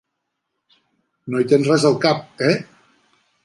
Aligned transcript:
No 1.33 1.41
hi 1.43 1.47
tens 1.53 1.71
res 1.75 1.87
al 1.93 2.01
cap, 2.07 2.27
eh! 2.51 2.59